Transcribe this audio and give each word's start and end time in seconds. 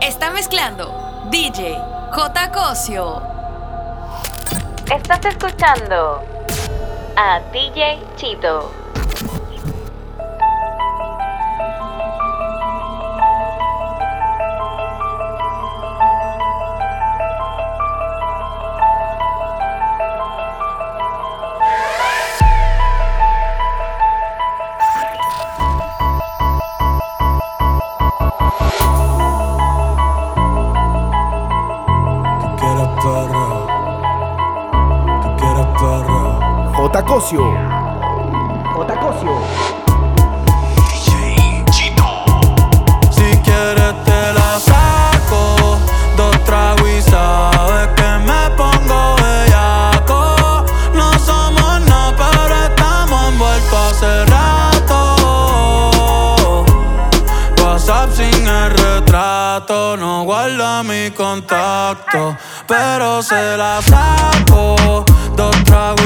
Está 0.00 0.30
mezclando 0.30 0.94
DJ 1.30 1.78
J. 2.12 2.52
Cosio. 2.52 3.22
Estás 4.94 5.24
escuchando 5.24 6.22
a 7.16 7.40
DJ 7.52 7.98
Chito. 8.16 8.85
Otacosio. 37.08 37.54
Otacosio. 38.76 39.30
Si 43.10 43.38
quieres 43.44 43.94
te 44.04 44.32
la 44.32 44.58
saco, 44.58 45.78
dos 46.16 46.44
tragos 46.44 47.04
sabes 47.08 47.88
que 47.94 48.18
me 48.26 48.50
pongo 48.56 49.14
bellaco. 49.22 50.64
No 50.94 51.12
somos 51.20 51.80
nada, 51.82 52.12
pero 52.16 52.54
estamos 52.64 53.28
envueltos 53.28 53.78
hace 53.92 54.24
rato. 54.26 54.98
WhatsApp 57.62 58.10
sin 58.16 58.48
el 58.48 58.70
retrato, 58.70 59.96
no 59.96 60.24
guarda 60.24 60.82
mi 60.82 61.12
contacto, 61.12 62.36
pero 62.66 63.22
se 63.22 63.56
la 63.56 63.80
saco. 63.80 65.04
Dos 65.36 65.54
tragos 65.64 66.05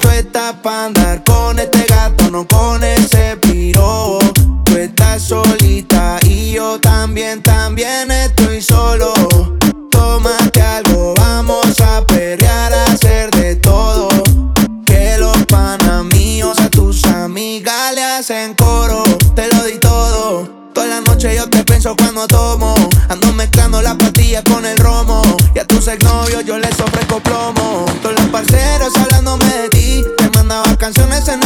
Tú 0.00 0.08
estás 0.10 0.54
pa' 0.62 0.86
andar 0.86 1.22
con 1.24 1.58
este 1.58 1.84
gato, 1.88 2.30
no 2.30 2.46
con 2.46 2.82
ese 2.82 3.36
piro. 3.36 4.18
Tú 4.64 4.76
estás 4.76 5.22
solita 5.22 6.18
y 6.22 6.52
yo 6.52 6.80
también, 6.80 7.42
también 7.42 8.10
estoy 8.10 8.60
solo. 8.62 9.12
Tómate 9.90 10.62
algo, 10.62 11.14
vamos 11.16 11.80
a 11.80 12.04
perrear, 12.06 12.72
a 12.72 12.84
hacer 12.86 13.30
de 13.30 13.56
todo. 13.56 14.08
Que 14.84 15.16
los 15.18 15.36
panas 15.46 16.04
míos 16.04 16.58
a 16.60 16.68
tus 16.68 17.04
amigas 17.06 17.94
le 17.94 18.02
hacen 18.02 18.54
coro. 18.54 19.02
Te 19.34 19.48
lo 19.54 19.64
di 19.64 19.78
todo. 19.78 20.48
Toda 20.74 20.86
la 20.86 21.00
noche 21.02 21.36
yo 21.36 21.48
te 21.48 21.62
pienso 21.64 21.94
cuando 21.96 22.26
tomo. 22.26 22.74
Ando 23.08 23.32
mezclando 23.34 23.82
las 23.82 23.96
pastillas 23.96 24.42
con 24.44 24.64
el 24.64 24.78
romo. 24.78 25.22
Y 25.54 25.58
a 25.58 25.66
tus 25.66 25.86
exnovios 25.88 26.44
yo 26.46 26.58
les 26.58 26.71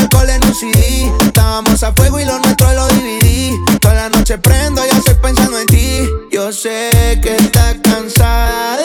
cole 0.08 0.34
en 0.34 0.44
un 0.44 0.54
CD. 0.54 1.10
Estábamos 1.24 1.82
a 1.82 1.92
fuego 1.92 2.20
y 2.20 2.24
lo 2.24 2.38
nuestro 2.38 2.72
lo 2.72 2.86
dividí. 2.88 3.52
Toda 3.80 3.94
la 3.94 4.08
noche 4.08 4.38
prendo 4.38 4.84
y 4.84 4.88
estoy 4.96 5.14
pensando 5.14 5.58
en 5.58 5.66
ti. 5.66 6.08
Yo 6.30 6.52
sé 6.52 6.90
que 7.22 7.36
estás 7.36 7.76
cansada 7.82 8.75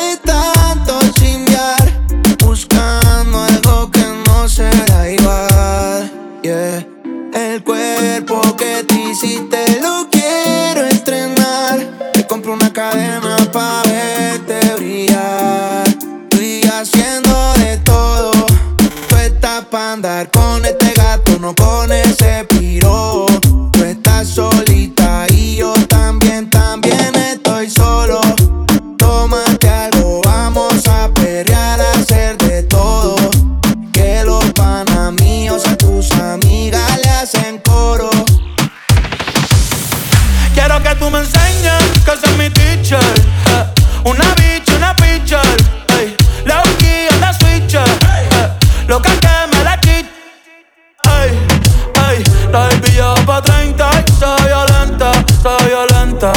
La 52.52 52.68
va 52.68 53.26
pa' 53.26 53.42
30 53.42 53.90
y 54.06 54.12
soy 54.12 54.42
violenta, 54.46 55.12
soy 55.42 55.68
violenta. 55.68 56.34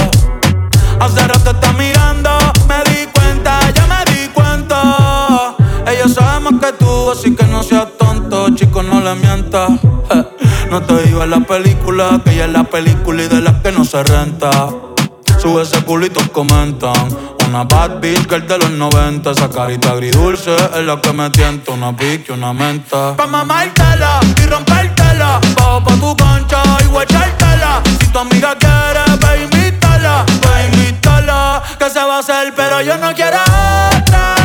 Hace 1.00 1.26
rato 1.26 1.50
está 1.50 1.72
mirando, 1.72 2.30
me 2.68 2.88
di 2.88 3.06
cuenta, 3.12 3.58
ya 3.72 3.86
me 3.88 4.12
di 4.12 4.28
cuenta. 4.28 5.56
Ella 5.86 6.08
sabe 6.08 6.40
más 6.40 6.60
que 6.60 6.72
tú, 6.78 7.10
así 7.10 7.34
que 7.34 7.44
no 7.46 7.64
seas 7.64 7.88
tonto, 7.98 8.48
chico, 8.54 8.82
no 8.84 9.00
le 9.00 9.14
mientas. 9.16 9.70
No 10.70 10.82
te 10.82 11.02
digo 11.02 11.24
en 11.24 11.30
la 11.30 11.40
película, 11.40 12.20
que 12.24 12.32
ella 12.32 12.44
es 12.44 12.52
la 12.52 12.64
película 12.64 13.24
y 13.24 13.28
de 13.28 13.40
las 13.40 13.60
que 13.62 13.72
no 13.72 13.84
se 13.84 14.02
renta. 14.04 14.50
Sube 15.44 15.60
ese 15.60 15.84
culito, 15.84 16.20
comentan. 16.32 16.94
Una 17.46 17.64
bad 17.64 18.00
bitch 18.00 18.26
girl 18.30 18.46
de 18.46 18.56
los 18.56 18.70
90. 18.70 19.30
Esa 19.30 19.50
carita 19.50 19.90
agridulce 19.90 20.56
es 20.56 20.86
la 20.86 20.98
que 21.02 21.12
me 21.12 21.28
tienta. 21.28 21.72
Una 21.72 21.94
pique, 21.94 22.32
una 22.32 22.54
menta. 22.54 23.14
Pa' 23.14 23.26
mamártela 23.26 24.20
y 24.42 24.46
rompértela. 24.46 25.40
Bajo 25.54 25.84
pa' 25.84 25.96
tu 25.96 26.16
cancha 26.16 26.62
y 26.82 26.86
guachártela. 26.86 27.82
Si 28.00 28.06
tu 28.06 28.18
amiga 28.20 28.56
quiere, 28.58 29.04
ve 29.20 29.42
invítala. 29.44 30.24
Ve 30.40 30.64
invítala. 30.72 31.62
Que 31.78 31.90
se 31.90 32.02
va 32.02 32.16
a 32.16 32.18
hacer, 32.20 32.54
pero 32.56 32.80
yo 32.80 32.96
no 32.96 33.12
quiero 33.12 33.36
otra, 33.36 34.36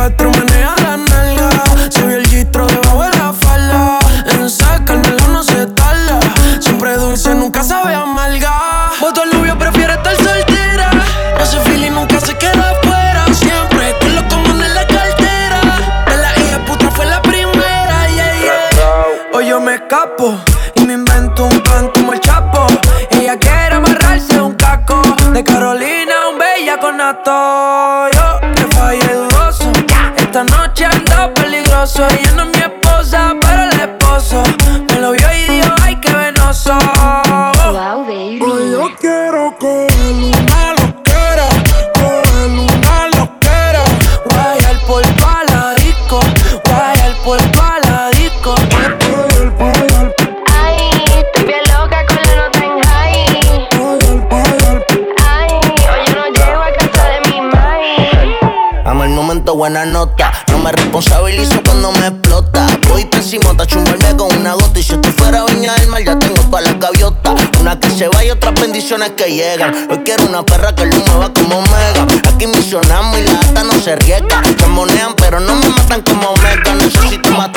cuatro 0.00 0.30
manos 0.30 0.49
buena 59.60 59.84
nota. 59.84 60.32
No 60.50 60.58
me 60.58 60.72
responsabilizo 60.72 61.62
cuando 61.62 61.92
me 61.92 62.06
explota. 62.06 62.66
Voy 62.88 63.04
pésimo, 63.04 63.54
te 63.54 63.66
chumbarme 63.66 64.16
con 64.16 64.34
una 64.34 64.54
gota. 64.54 64.80
Y 64.80 64.82
si 64.82 64.94
esto 64.94 65.12
fuera 65.18 65.44
viña 65.44 65.74
del 65.74 65.88
mar, 65.88 66.02
ya 66.02 66.18
tengo 66.18 66.40
todas 66.44 66.64
las 66.64 66.78
gaviotas. 66.78 67.34
Una 67.60 67.78
que 67.78 67.90
se 67.90 68.08
va 68.08 68.24
y 68.24 68.30
otras 68.30 68.54
bendiciones 68.58 69.10
que 69.10 69.26
llegan. 69.30 69.88
Hoy 69.90 69.98
quiero 70.02 70.24
una 70.24 70.42
perra 70.46 70.74
que 70.74 70.86
lo 70.86 70.96
mueva 70.96 71.30
como 71.34 71.60
mega. 71.60 72.06
Aquí 72.32 72.46
misionamos 72.46 73.18
y 73.18 73.24
la 73.24 73.34
gata 73.34 73.64
no 73.64 73.74
se 73.74 73.96
riega. 73.96 74.40
Se 74.58 74.66
monean, 74.66 75.12
pero 75.16 75.38
no 75.40 75.54
me 75.54 75.68
matan 75.68 76.00
como 76.00 76.32
mega. 76.36 76.74
Necesito 76.76 77.30
más 77.32 77.50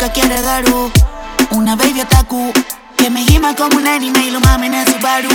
Puka 0.00 0.12
quiere 0.14 0.40
Garu. 0.40 0.90
Una 1.50 1.76
baby 1.76 2.00
otaku 2.00 2.50
que 2.96 3.10
me 3.10 3.22
gima 3.22 3.54
como 3.54 3.76
un 3.76 3.86
anime 3.86 4.28
y 4.28 4.30
lo 4.30 4.40
mamen 4.40 4.72
en 4.72 4.86
Subaru. 4.86 5.28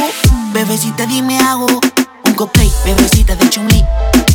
Bebecita, 0.53 1.05
dime 1.05 1.37
hago 1.37 1.67
un 2.23 2.33
cosplay, 2.33 2.71
bebecita 2.83 3.35
de 3.35 3.47
Chun-Li. 3.47 3.85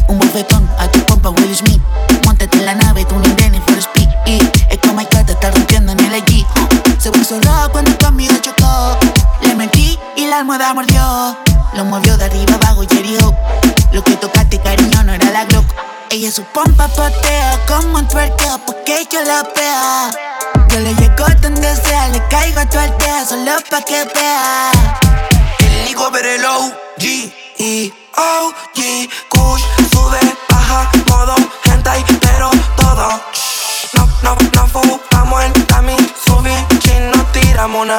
Un 0.07 0.21
bofetón 0.21 0.71
a 0.79 0.87
tu 0.87 1.05
compa 1.07 1.31
Will 1.31 1.57
Smith. 1.57 1.83
Montate 2.25 2.59
en 2.59 2.67
la 2.67 2.77
nave, 2.77 3.05
tú 3.07 3.17
no 3.17 3.35
vienes 3.35 3.61
for 3.67 3.77
speed. 3.79 4.09
Y 4.25 4.39
es 4.73 4.79
como 4.87 5.01
que 5.09 5.25
te 5.25 5.33
está 5.33 5.51
rompiendo 5.51 5.91
en 5.91 5.99
el 5.99 6.15
allí. 6.15 6.47
Se 6.99 7.11
puso 7.11 7.41
rojo 7.41 7.73
cuando 7.73 7.99
conmigo 7.99 8.37
chocó. 8.41 8.99
Le 9.43 9.57
metí 9.57 9.99
y 10.15 10.29
la 10.29 10.39
almohada 10.39 10.73
mordió. 10.75 11.37
Lo 11.75 11.85
movió 11.87 12.17
de 12.17 12.27
arriba 12.27 12.55
abajo 12.55 12.85
y 12.85 12.97
herió. 12.97 13.35
Lo 13.93 14.05
que 14.05 14.15
tocaste, 14.15 14.61
cariño, 14.61 15.03
no 15.03 15.13
era 15.13 15.29
la 15.33 15.45
Glock. 15.47 15.67
Ella 16.11 16.31
su 16.31 16.45
pompa 16.45 16.87
patea 16.87 17.59
como 17.67 17.99
un 17.99 18.07
twerkeo 18.07 18.61
porque 18.91 19.17
yo 19.17 19.23
la 19.23 19.43
vea. 19.55 20.11
Yo 20.69 20.81
le 20.81 20.95
llego 20.95 21.25
donde 21.41 21.77
sea, 21.77 22.09
le 22.09 22.27
caigo 22.29 22.61
a 22.61 22.67
tu 22.67 22.79
aldea 22.79 23.25
solo 23.27 23.53
pa' 23.69 23.83
que 23.83 24.05
vea. 24.15 24.71
El 25.59 25.85
Nico 25.85 26.11
Perelo, 26.11 26.73
G 26.99 27.33
E 27.59 27.93
O 28.17 28.53
G 28.75 29.09
Kush 29.29 29.63
sube, 29.93 30.19
baja, 30.49 30.91
modo 31.07 31.35
hentai, 31.65 32.05
pero 32.21 32.51
todo. 32.77 33.21
No, 33.95 34.09
no, 34.23 34.37
no 34.55 34.67
fumamos 34.69 35.45
en 35.45 35.67
Tami, 35.67 35.97
subí, 36.25 36.55
chino, 36.81 37.25
tiramos 37.33 37.83
una. 37.83 37.99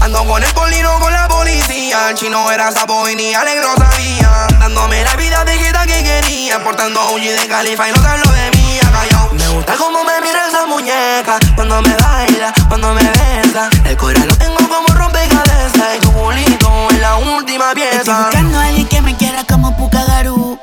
Ando 0.00 0.24
con 0.26 0.42
el 0.42 0.52
polino 0.52 0.98
con 1.00 1.12
la 1.12 1.28
policía. 1.28 2.10
El 2.10 2.16
chino 2.16 2.50
era 2.50 2.72
sapo 2.72 3.08
y 3.08 3.16
ni 3.16 3.34
alegro 3.34 3.74
sabía. 3.76 4.46
Dándome 4.58 5.04
la 5.04 5.14
vida 5.16 5.44
de 5.44 5.56
que 5.58 6.02
quería. 6.02 6.62
Portando 6.62 7.00
OG 7.10 7.20
de 7.20 7.48
califa 7.48 7.88
y 7.88 7.92
no 7.92 8.00
te 8.00 8.08
hablo 8.08 8.30
de 8.32 8.50
mí. 8.50 8.80
Callao. 8.92 9.29
Gusta 9.54 9.74
cómo 9.76 10.04
me 10.04 10.20
mira 10.20 10.46
esa 10.48 10.66
muñeca. 10.66 11.38
Cuando 11.54 11.82
me 11.82 11.94
baila, 11.96 12.52
cuando 12.68 12.94
me 12.94 13.02
besa. 13.02 13.68
El 13.84 13.96
corazón 13.96 14.28
lo 14.28 14.36
tengo 14.36 14.56
como 14.68 14.88
rompecabezas. 14.88 15.96
Y 15.96 16.00
tu 16.00 16.12
culito 16.12 16.70
es 16.90 17.00
la 17.00 17.16
última 17.16 17.68
Estoy 17.72 17.82
pieza. 17.82 18.22
buscando 18.24 18.58
a 18.58 18.64
alguien 18.64 18.86
que 18.88 19.02
me 19.02 19.16
quiera 19.16 19.44
como 19.44 19.76
Pukagaru. 19.76 20.58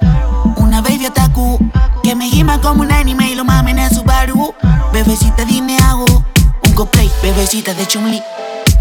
Una 0.55 0.81
baby 0.81 1.05
otaku 1.07 1.59
que 2.03 2.15
me 2.15 2.29
gima 2.29 2.59
como 2.61 2.81
un 2.81 2.91
anime 2.91 3.31
y 3.31 3.35
lo 3.35 3.43
mamen 3.45 3.79
en 3.79 3.93
Subaru. 3.93 4.53
Bebecita, 4.93 5.45
dime 5.45 5.77
hago 5.79 6.05
un 6.63 6.73
cosplay, 6.73 7.11
bebecita 7.21 7.73
de 7.73 7.85
Chun-Li. 7.85 8.23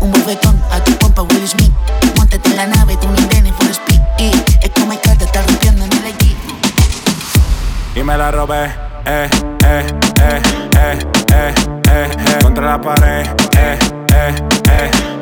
Un 0.00 0.12
bofetón 0.12 0.60
a 0.70 0.80
tu 0.80 0.92
pompa 0.98 1.22
Will 1.22 1.48
Smith. 1.48 1.72
Montate 2.16 2.48
en 2.50 2.56
la 2.56 2.66
nave, 2.66 2.96
tú 2.96 3.08
ni 3.08 3.50
for 3.52 3.66
speed. 3.70 4.00
Y 4.18 4.30
es 4.62 4.70
como 4.75 4.98
que 5.00 5.10
te 5.16 5.25
está 5.25 5.42
rompiendo 5.42 5.84
en 5.84 5.92
el 5.92 6.04
allí. 6.06 6.36
Y 7.94 8.02
me 8.02 8.16
la 8.16 8.30
robé, 8.30 8.72
eh, 9.06 9.28
eh, 13.06 13.25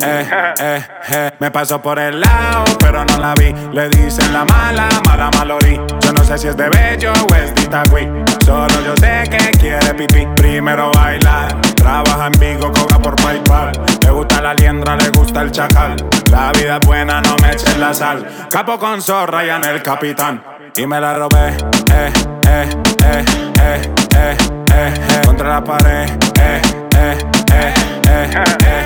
eh, 0.03 0.83
eh. 1.09 1.31
Me 1.39 1.51
pasó 1.51 1.81
por 1.81 1.97
el 1.99 2.19
lado, 2.19 2.65
pero 2.79 3.05
no 3.05 3.17
la 3.17 3.33
vi. 3.33 3.53
Le 3.71 3.89
dicen 3.89 4.33
la 4.33 4.43
mala, 4.43 4.89
mala 5.05 5.29
malorí. 5.31 5.79
Yo 6.01 6.11
no 6.11 6.23
sé 6.23 6.37
si 6.37 6.47
es 6.47 6.57
de 6.57 6.69
bello 6.69 7.13
o 7.13 7.35
es 7.35 7.55
de 7.55 7.61
Itagüí. 7.61 8.07
Solo 8.43 8.81
yo 8.85 8.95
sé 8.97 9.23
que 9.29 9.51
quiere 9.57 9.93
pipí. 9.93 10.27
Primero 10.35 10.91
bailar, 10.91 11.59
trabaja 11.75 12.27
en 12.27 12.33
Vigo, 12.39 12.71
cobra 12.73 12.99
por 12.99 13.15
PayPal. 13.15 13.71
Le 14.03 14.11
gusta 14.11 14.41
la 14.41 14.53
liendra, 14.53 14.97
le 14.97 15.09
gusta 15.11 15.41
el 15.41 15.51
chacal. 15.51 15.95
La 16.29 16.51
vida 16.51 16.77
es 16.81 16.87
buena, 16.87 17.21
no 17.21 17.37
me 17.41 17.51
eches 17.51 17.77
la 17.77 17.93
sal. 17.93 18.47
Capo 18.49 18.77
con 18.77 19.01
zorra 19.01 19.45
y 19.45 19.49
en 19.49 19.63
el 19.63 19.81
capitán 19.81 20.54
y 20.77 20.85
me 20.87 20.99
la 20.99 21.13
robé. 21.13 21.49
Eh, 21.93 22.11
eh, 22.47 22.67
eh, 23.03 23.23
eh, 23.61 23.81
eh, 24.15 24.15
eh, 24.15 24.37
eh, 24.73 24.93
Contra 25.25 25.49
la 25.49 25.63
pared. 25.63 26.09
Eh, 26.39 26.61
eh, 26.97 27.17
eh, 27.53 27.73
eh, 28.09 28.29
eh, 28.65 28.85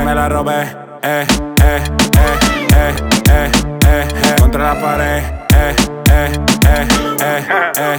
Y 0.00 0.04
me 0.04 0.14
la 0.14 0.28
robé. 0.28 0.62
Eh, 1.02 1.26
eh, 1.62 1.64
eh, 1.64 1.82
eh, 2.76 2.94
eh, 3.30 3.50
eh, 3.86 4.06
Contra 4.38 4.74
la 4.74 4.80
pared. 4.80 5.22
Eh, 5.54 5.74
eh, 6.10 6.32
eh, 6.68 6.86
eh, 7.20 7.44
eh. 7.78 7.98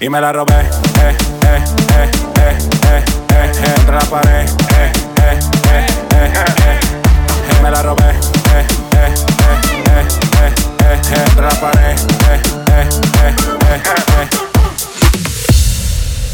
Y 0.00 0.08
me 0.08 0.20
la 0.20 0.32
robé, 0.32 0.54
eh, 0.54 0.66
eh, 1.02 1.64
eh, 1.90 2.10
eh, 2.38 2.48
eh, 2.48 2.58
eh, 2.84 3.02
eh, 3.34 3.74
entre 3.78 3.96
la 3.96 4.00
pared, 4.02 4.48
eh, 4.48 4.92
eh, 5.22 5.38
eh, 5.72 5.86
eh, 6.14 6.32
eh, 6.32 6.80
eh, 6.80 7.62
me 7.62 7.68
la 7.68 7.82
robé, 7.82 8.04
eh, 8.04 8.66
eh, 8.92 8.96
eh, 8.96 9.58
eh, 9.88 10.06
eh, 10.38 10.54
eh, 10.84 11.00
eh, 11.10 11.24
entre 11.26 11.42
la 11.42 11.60
pared, 11.60 11.98
eh, 11.98 12.40
eh, 12.70 12.88
eh, 13.24 13.34
eh, 13.66 13.82
eh. 14.20 14.28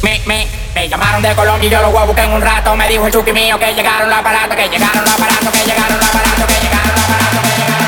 Me, 0.02 0.20
me, 0.26 0.46
me 0.74 0.88
llamaron 0.88 1.22
de 1.22 1.34
Colombia 1.34 1.66
y 1.66 1.70
yo 1.72 1.80
lo 1.80 1.90
voy 1.90 2.02
a 2.02 2.04
buscar 2.04 2.26
en 2.26 2.32
un 2.32 2.42
rato. 2.42 2.76
Me 2.76 2.86
dijo 2.86 3.06
el 3.06 3.12
chuki 3.12 3.32
mío 3.32 3.58
que 3.58 3.72
llegaron 3.74 4.10
los 4.10 4.18
aparatos, 4.18 4.56
que 4.56 4.68
llegaron 4.68 5.02
los 5.02 5.14
aparatos, 5.14 5.50
que 5.50 5.64
llegaron 5.64 5.98
los 5.98 6.06
aparatos, 6.06 6.44
que 6.44 6.60
llegaron 6.60 6.92
los 6.92 7.04
aparatos, 7.04 7.42
que 7.42 7.62
llegaron. 7.62 7.83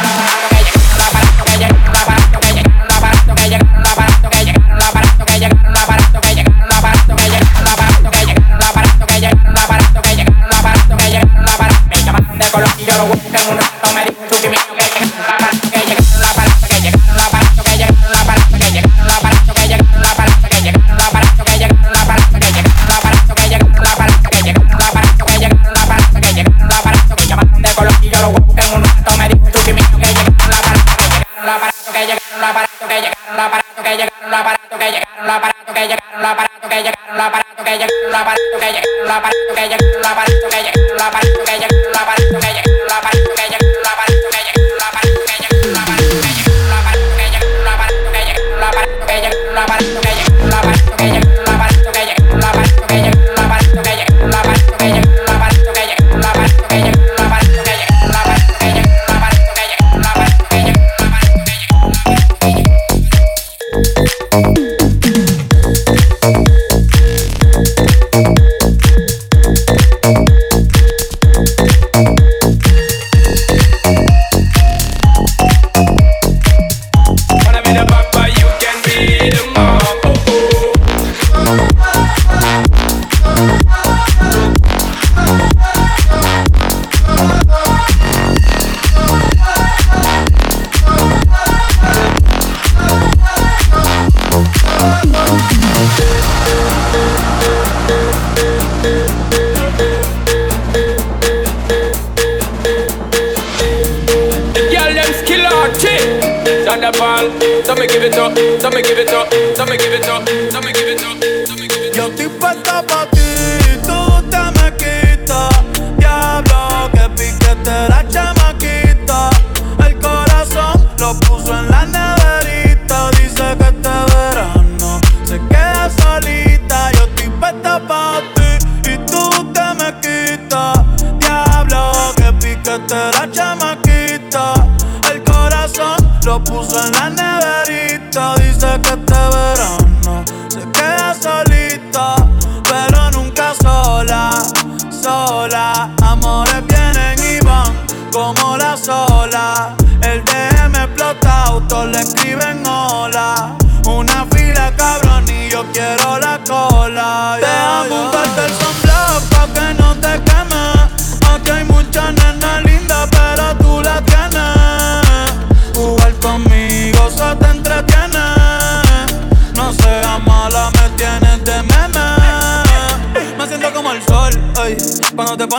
Somebody 108.66 108.82
give 108.82 108.98
it 108.98 109.10
up, 109.10 109.32
somebody 109.54 109.78
give 109.78 109.92
it 109.92 110.05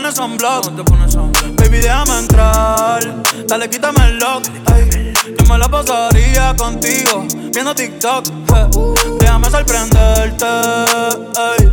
pones 0.07 0.15
sunblock, 0.15 1.15
no. 1.15 1.31
Baby, 1.55 1.79
déjame 1.79 2.19
entrar, 2.19 2.99
dale, 3.47 3.69
quítame 3.69 4.05
el 4.05 4.19
lock. 4.19 4.43
Ay. 4.71 5.13
Yo 5.37 5.45
me 5.45 5.57
la 5.57 5.67
pasaría 5.67 6.55
contigo, 6.55 7.25
viendo 7.53 7.73
TikTok. 7.73 8.25
Eh. 8.27 8.67
Déjame 9.19 9.49
sorprenderte, 9.49 10.45
ay. 10.45 11.71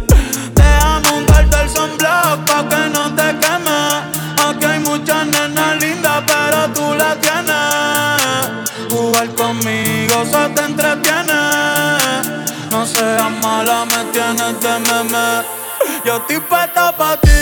Déjame 0.54 1.18
untarte 1.18 1.62
el 1.62 1.68
sunblock 1.70 2.44
pa' 2.46 2.68
que 2.68 2.90
no 2.90 3.14
te 3.14 3.38
queme. 3.38 3.78
Aquí 4.48 4.64
hay 4.64 4.80
muchas 4.80 5.26
nenas 5.26 5.80
lindas, 5.80 6.22
pero 6.26 6.68
tú 6.74 6.94
la 6.94 7.16
tienes. 7.20 8.90
Jugar 8.90 9.28
conmigo 9.34 10.24
se 10.24 10.48
te 10.54 10.64
entretiene. 10.64 11.40
No 12.70 12.86
seas 12.86 13.30
mala, 13.42 13.84
me 13.84 14.04
tienes 14.12 14.60
de 14.60 14.78
meme. 14.80 15.44
Yo 16.04 16.16
estoy 16.16 16.40
puesta 16.40 16.96
pa' 16.96 17.16
ti. 17.18 17.33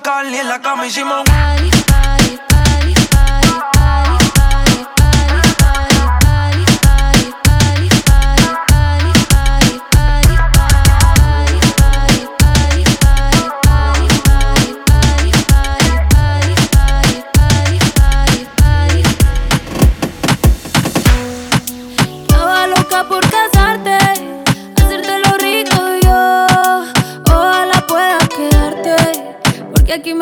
Brincar 0.00 0.26
y 0.26 0.36
en 0.36 0.48
la 0.48 0.60
cama 0.60 0.86
hicimos 0.86 1.24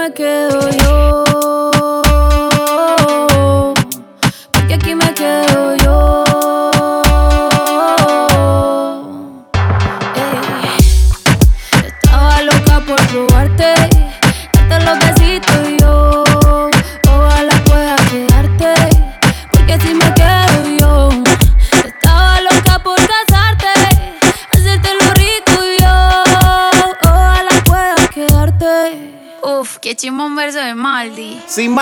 porque 0.09 0.48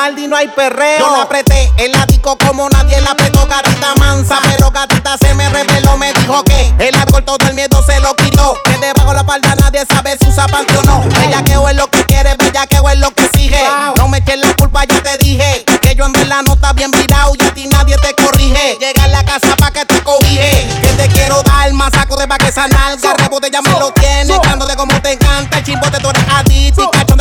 Maldi. 0.07 0.29
No 0.29 0.37
hay 0.37 0.47
perreo. 0.49 1.01
Yo 1.01 1.17
la 1.17 1.23
apreté 1.23 1.73
el 1.79 1.95
ático 1.97 2.39
como 2.39 2.69
nadie 2.69 3.01
la 3.01 3.11
apretó. 3.11 3.45
Gatita 3.47 3.95
mansa, 3.97 4.39
pero 4.43 4.71
gatita 4.71 5.17
se 5.19 5.35
me 5.35 5.49
reveló. 5.49 5.97
Me 5.97 6.13
dijo 6.13 6.45
que 6.45 6.75
el 6.79 6.95
alcohol 6.95 7.25
todo 7.25 7.39
el 7.49 7.55
miedo 7.55 7.83
se 7.85 7.99
lo 8.01 8.15
quitó. 8.15 8.57
Que 8.65 8.79
debajo 8.79 9.13
la 9.15 9.25
palda 9.25 9.57
nadie 9.57 9.85
sabe 9.89 10.17
si 10.21 10.29
usa 10.29 10.47
panty 10.47 10.77
o 10.77 10.83
no. 10.83 11.03
Ella 11.25 11.43
que 11.43 11.55
es 11.55 11.77
lo 11.77 11.91
que 11.91 12.05
quiere, 12.05 12.37
bella 12.37 12.67
que 12.67 12.77
es 12.77 12.99
lo 12.99 13.11
que 13.11 13.25
exige. 13.25 13.65
No 13.97 14.09
me 14.09 14.19
eches 14.19 14.39
la 14.39 14.55
culpa, 14.55 14.85
ya 14.85 15.03
te 15.03 15.19
dije. 15.19 15.65
Que 15.83 15.97
yo 15.97 16.05
en 16.05 16.13
verdad 16.13 16.43
no 16.47 16.55
está 16.55 16.73
bien 16.73 16.93
virado 16.93 17.33
y 17.39 17.45
a 17.45 17.53
ti 17.53 17.67
nadie 17.67 17.97
te 17.99 18.15
corrige. 18.15 18.79
Llega 18.79 19.05
a 19.05 19.09
la 19.09 19.25
casa 19.25 19.57
pa' 19.57 19.73
que 19.73 19.85
te 19.87 20.03
cobije. 20.05 20.69
Que 20.83 20.89
te 20.89 21.09
quiero 21.09 21.43
dar 21.43 21.73
más 21.73 21.91
saco 21.93 22.17
de 22.17 22.29
pa' 22.29 22.39
que 22.39 22.49
esa 22.49 22.69
nalga. 22.69 23.15
Rebote 23.15 23.51
ya 23.51 23.61
me 23.61 23.71
lo 23.71 23.91
tiene. 23.93 24.39
Cándote 24.41 24.77
como 24.77 25.01
te 25.03 25.13
encanta. 25.13 25.59
El 25.59 25.65
chimbote 25.65 25.99
tú 25.99 26.11
eres 26.11 26.25
adicto. 26.31 26.91
Y 26.93 26.97
cachón 26.97 27.16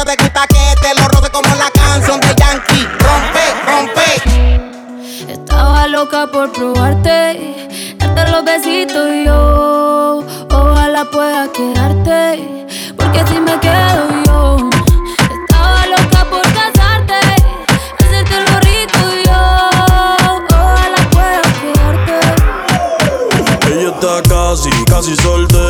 loca 6.06 6.28
por 6.28 6.52
probarte, 6.52 7.66
darte 7.98 8.32
los 8.32 8.46
besitos 8.46 9.10
yo. 9.26 10.24
Ojalá 10.52 11.04
pueda 11.06 11.52
quedarte, 11.52 12.68
porque 12.96 13.22
así 13.22 13.40
me 13.40 13.60
quedo 13.60 14.24
yo. 14.26 14.70
Estaba 15.42 15.88
loca 15.88 16.26
por 16.30 16.44
casarte, 16.54 17.20
hacerte 17.98 18.36
lo 18.48 18.60
rico 18.60 19.04
yo. 19.26 19.42
Ojalá 20.54 21.02
pueda 21.10 21.42
quedarte. 21.62 22.18
Ella 23.74 23.90
está 23.90 24.22
casi, 24.30 24.70
casi 24.86 25.16
soltera. 25.16 25.65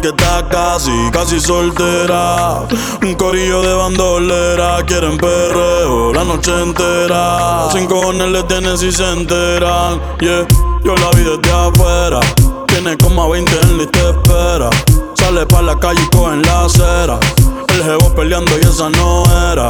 Porque 0.00 0.16
está 0.16 0.48
casi, 0.48 1.10
casi 1.12 1.38
soltera. 1.38 2.66
Un 3.02 3.14
corillo 3.16 3.60
de 3.60 3.74
bandolera. 3.74 4.82
Quieren 4.86 5.18
perreo 5.18 6.14
la 6.14 6.24
noche 6.24 6.50
entera. 6.58 7.68
Sin 7.70 7.86
cojones 7.86 8.30
le 8.30 8.42
tienen 8.44 8.78
si 8.78 8.90
se 8.90 9.04
enteran. 9.12 10.00
Yeah, 10.20 10.46
yo 10.84 10.94
la 10.94 11.10
vi 11.10 11.24
desde 11.24 11.52
afuera. 11.52 12.20
Tiene 12.68 12.96
como 12.96 13.24
a 13.24 13.28
20 13.28 13.52
en 13.60 13.76
la 13.76 13.82
y 13.82 13.86
te 13.88 14.08
espera. 14.08 14.70
Sale 15.16 15.44
pa' 15.44 15.60
la 15.60 15.78
calle 15.78 16.00
y 16.00 16.16
coge 16.16 16.32
en 16.32 16.42
la 16.44 16.64
acera. 16.64 17.20
El 17.68 17.82
jevo 17.82 18.14
peleando 18.14 18.52
y 18.56 18.60
esa 18.62 18.88
no 18.88 19.24
era. 19.52 19.68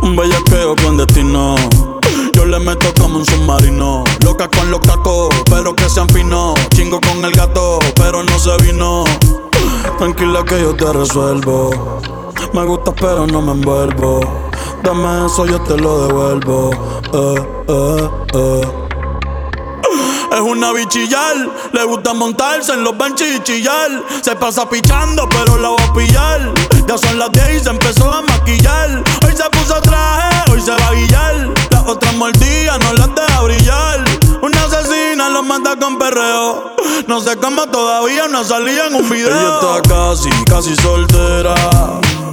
Un 0.00 0.14
bellaqueo 0.14 0.76
con 0.76 0.96
destino. 0.96 1.56
Le 2.54 2.60
meto 2.60 2.94
como 3.00 3.18
un 3.18 3.26
submarino. 3.26 4.04
Loca 4.22 4.48
con 4.48 4.70
los 4.70 4.78
cacos, 4.78 5.28
pero 5.50 5.74
que 5.74 5.90
sean 5.90 6.08
finos. 6.10 6.54
Chingo 6.72 7.00
con 7.00 7.24
el 7.24 7.32
gato, 7.32 7.80
pero 7.96 8.22
no 8.22 8.38
se 8.38 8.56
vino. 8.58 9.02
Tranquila 9.98 10.44
que 10.44 10.60
yo 10.60 10.72
te 10.76 10.92
resuelvo. 10.92 12.00
Me 12.52 12.64
gusta, 12.64 12.94
pero 12.94 13.26
no 13.26 13.42
me 13.42 13.50
envuelvo. 13.50 14.20
Dame 14.84 15.26
eso, 15.26 15.46
yo 15.46 15.60
te 15.62 15.76
lo 15.76 16.06
devuelvo. 16.06 16.70
Eh, 17.12 17.48
eh, 17.66 18.10
eh. 18.34 18.62
es 20.34 20.40
una 20.40 20.72
bichillar. 20.72 21.34
Le 21.72 21.84
gusta 21.84 22.14
montarse 22.14 22.72
en 22.72 22.84
los 22.84 22.96
benches 22.96 23.34
y 23.34 23.42
chillar. 23.42 23.90
Se 24.22 24.36
pasa 24.36 24.70
pichando, 24.70 25.28
pero 25.28 25.58
la 25.58 25.70
va 25.70 25.84
a 25.84 25.92
pillar. 25.92 26.54
Ya 26.86 26.98
son 26.98 27.18
las 27.18 27.32
10 27.32 27.62
y 27.62 27.64
se 27.64 27.70
empezó 27.70 28.12
a 28.12 28.22
maquillar. 28.22 29.02
No 37.06 37.20
sé 37.20 37.36
cómo 37.36 37.66
todavía 37.66 38.28
no 38.28 38.44
salía 38.44 38.86
en 38.86 38.94
un 38.94 39.08
video. 39.08 39.28
Ella 39.28 39.58
está 39.60 39.94
casi, 39.94 40.30
casi 40.44 40.76
soltera. 40.76 41.54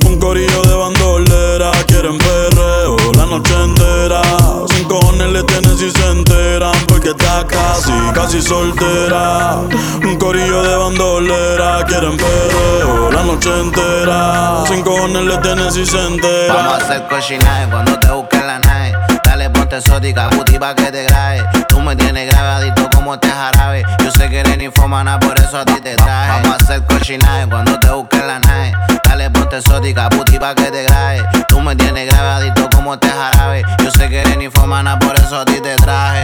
Un 0.06 0.20
corillo 0.20 0.62
de 0.64 0.74
bandolera. 0.76 1.72
Quieren 1.88 2.18
perreo 2.18 2.98
la 3.18 3.26
noche 3.26 3.54
entera. 3.54 4.22
Sin 4.68 4.88
cojones 4.88 5.30
le 5.30 5.44
tienen 5.44 5.78
si 5.78 5.92
se 5.92 6.08
enteran. 6.10 6.74
Porque 6.88 7.10
está 7.10 7.46
casi, 7.48 7.92
casi 8.14 8.42
soltera. 8.42 9.60
Un 10.04 10.18
corillo 10.18 10.64
de 10.64 10.76
bandolera. 10.76 11.86
Quieren 11.86 12.18
perreo 12.18 13.12
la 13.12 13.24
noche 13.24 13.50
entera. 13.60 14.64
Sin 14.68 14.82
cojones 14.84 15.24
le 15.24 15.38
tienen 15.38 15.72
si 15.72 15.86
se 15.86 16.00
enteran. 16.06 16.56
Vamos 16.56 16.74
a 16.74 16.78
hacer 16.78 17.08
cochinaje 17.08 17.68
cuando 17.70 18.00
te 18.00 18.12
busque 18.12 18.38
la 18.38 18.60
nave. 18.60 18.94
Dale 19.24 19.50
ponte 19.50 19.78
exótica, 19.78 20.30
puti 20.30 20.58
pa' 20.60 20.76
que 20.76 20.92
te 20.92 21.04
grabe. 21.04 21.61
Tú 21.82 21.88
me 21.88 21.96
tienes 21.96 22.32
grabadito 22.32 22.88
como 22.92 23.16
este 23.16 23.28
jarabe. 23.28 23.84
Yo 24.04 24.12
sé 24.12 24.30
que 24.30 24.42
eres 24.42 24.62
infomana, 24.62 25.20
por 25.20 25.36
eso 25.40 25.58
a 25.58 25.66
ti 25.66 25.82
te 25.82 25.96
traje. 25.96 26.30
Vamos 26.30 26.50
a 26.50 26.64
hacer 26.64 26.86
cochinaje 26.86 27.48
cuando 27.50 27.80
te 27.80 27.90
busque 27.90 28.20
la 28.20 28.38
nave. 28.38 28.72
Dale 29.04 29.32
ponte 29.32 29.58
exótica, 29.58 30.08
puti 30.10 30.38
pa' 30.38 30.54
que 30.54 30.70
te 30.70 30.84
grabe. 30.84 31.24
Tú 31.48 31.60
me 31.60 31.76
tienes 31.76 32.08
grabadito 32.08 32.70
como 32.70 32.94
este 32.94 33.10
jarabe. 33.10 33.64
Yo 33.84 33.90
sé 33.90 34.10
que 34.10 34.22
eres 34.22 34.40
infomana, 34.40 35.00
por 35.00 35.16
eso 35.16 35.40
a 35.40 35.46
ti 35.46 35.60
te 35.60 35.76
traje. 35.78 36.22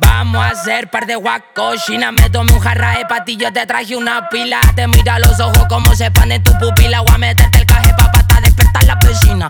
Vamos 0.00 0.44
a 0.44 0.50
hacer 0.50 0.90
par 0.90 1.06
de 1.06 1.16
guacochina. 1.16 2.12
Me 2.12 2.28
tomé 2.28 2.52
un 2.52 2.60
jarra 2.60 2.98
de 2.98 3.06
patillo, 3.06 3.50
te 3.54 3.64
traje 3.64 3.96
una 3.96 4.28
pila. 4.28 4.60
Te 4.76 4.86
mira 4.86 5.18
los 5.18 5.40
ojos 5.40 5.64
como 5.66 5.94
se 5.94 6.04
expanden 6.04 6.42
tu 6.42 6.52
pupila. 6.58 7.00
Voy 7.00 7.14
a 7.14 7.16
meterte 7.16 7.60
el 7.60 7.64
caje 7.64 7.94
pa' 7.96 8.12
pata, 8.12 8.38
despertar 8.42 8.84
la 8.84 8.96
vecina. 8.96 9.48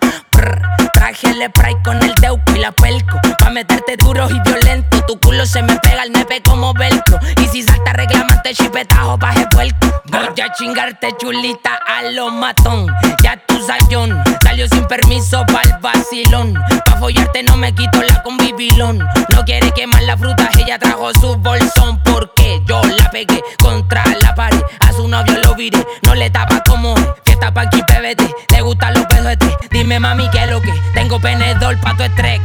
Traje 0.92 1.28
el 1.30 1.48
spray 1.48 1.74
con 1.84 2.02
el 2.02 2.14
teuco 2.14 2.52
y 2.54 2.58
la 2.58 2.72
pelco. 2.72 3.20
Pa' 3.38 3.50
meterte 3.50 3.96
duro 3.96 4.28
y 4.30 4.40
violento. 4.40 5.04
Tu 5.06 5.18
culo 5.20 5.44
se 5.46 5.62
me 5.62 5.76
pega 5.80 6.02
al 6.02 6.12
nepe 6.12 6.42
como 6.42 6.72
velcro. 6.74 7.18
Y 7.42 7.48
si 7.48 7.62
salta 7.62 7.92
reclamante, 7.92 8.54
chipetajo, 8.54 9.18
paje 9.18 9.46
puerco. 9.48 10.02
Voy 10.06 10.40
a 10.40 10.52
chingarte 10.54 11.14
chulita 11.18 11.78
a 11.86 12.02
lo 12.10 12.30
matón. 12.30 12.86
Ya 13.22 13.36
tu 13.46 13.60
sayón 13.64 14.22
salió 14.42 14.66
sin 14.68 14.86
permiso 14.86 15.44
pa'l 15.46 15.78
vacilón. 15.80 16.54
Pa' 16.86 16.96
follarte 16.98 17.42
no 17.42 17.56
me 17.56 17.74
quito 17.74 18.02
la 18.02 18.22
convivilón. 18.22 18.98
No 18.98 19.44
quiere 19.44 19.70
quemar 19.72 20.02
la 20.02 20.16
fruta, 20.16 20.48
ella 20.58 20.78
trajo 20.78 21.12
su 21.20 21.36
bolsón. 21.36 22.00
Porque 22.04 22.62
yo 22.66 22.82
la 22.82 23.10
pegué 23.10 23.42
contra 23.60 24.04
la 24.22 24.34
pared. 24.34 24.62
A 24.80 24.92
su 24.92 25.06
novio 25.08 25.38
lo 25.44 25.54
viré, 25.54 25.84
no 26.02 26.14
le 26.14 26.30
tapa 26.30 26.62
como 26.64 26.96
es. 26.96 27.06
Fiesta 27.24 27.52
pa' 27.52 27.62
aquí, 27.62 27.82
pebete, 27.86 28.34
le 28.50 28.60
gustan 28.62 28.94
los 28.94 29.06
pedotes. 29.06 29.54
Dime 29.70 29.98
mami 29.98 30.23
que 30.30 30.46
lo 30.46 30.60
que 30.60 30.72
tengo 30.92 31.20
penedor 31.20 31.78
pa' 31.80 31.94
tu 31.96 32.02
estrés. 32.02 32.40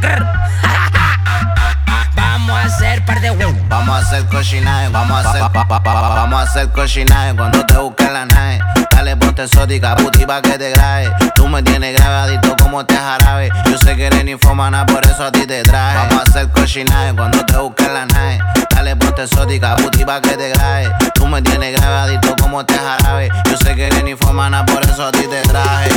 Vamos 2.14 2.50
a 2.50 2.62
hacer 2.64 3.04
par 3.04 3.20
de 3.20 3.30
huevos. 3.30 3.56
Vamos 3.68 3.94
a 3.94 3.98
hacer 3.98 4.26
cochinaje, 4.26 4.88
vamos 4.88 5.24
a 5.24 5.30
hacer 5.30 5.42
pa, 5.52 5.64
vamos 5.64 6.40
a 6.40 6.42
hacer 6.42 6.68
cochinaje 6.70 7.34
cuando 7.36 7.64
te 7.64 7.76
busque 7.76 8.04
la 8.10 8.26
nave. 8.26 8.58
Dale 8.90 9.16
ponte 9.16 9.44
exótica, 9.44 9.94
puti 9.96 10.26
pa' 10.26 10.42
que 10.42 10.58
te 10.58 10.70
grabe. 10.70 11.12
Tú 11.34 11.48
me 11.48 11.62
tienes 11.62 11.94
grabadito 11.94 12.56
como 12.56 12.80
este 12.80 12.96
jarabe. 12.96 13.50
Yo 13.70 13.78
sé 13.78 13.96
que 13.96 14.06
eres 14.06 14.26
infomana, 14.26 14.84
por 14.86 15.04
eso 15.04 15.24
a 15.24 15.32
ti 15.32 15.46
te 15.46 15.62
traje. 15.62 15.96
Vamos 16.08 16.14
a 16.26 16.30
hacer 16.30 16.48
cochinaje 16.50 17.14
cuando 17.14 17.44
te 17.44 17.56
busque 17.56 17.88
la 17.88 18.06
nave. 18.06 18.38
Dale 18.70 18.96
ponte 18.96 19.22
exótica, 19.22 19.76
puti 19.76 20.04
pa' 20.04 20.20
que 20.20 20.36
te 20.36 20.48
grabe. 20.50 20.92
Tú 21.14 21.26
me 21.26 21.40
tienes 21.42 21.78
grabadito 21.78 22.34
como 22.36 22.60
este 22.60 22.74
jarabe. 22.74 23.30
Yo 23.48 23.56
sé 23.56 23.74
que 23.74 23.86
eres 23.86 24.08
infomana, 24.08 24.66
por 24.66 24.82
eso 24.82 25.06
a 25.06 25.12
ti 25.12 25.26
te 25.28 25.40
traje. 25.42 25.90